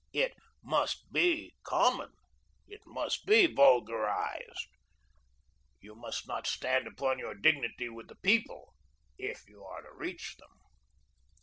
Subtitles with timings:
[0.13, 0.33] It
[0.63, 2.11] MUST BE common;
[2.67, 4.65] it must be vulgarised.
[5.79, 8.73] You must not stand upon your dignity with the People,
[9.19, 10.57] if you are to reach them."